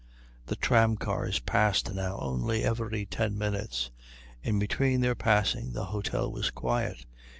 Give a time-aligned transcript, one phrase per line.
[0.47, 3.91] The tramcars passed now only every ten minutes.
[4.41, 7.05] In between their passing the hôtel was quiet.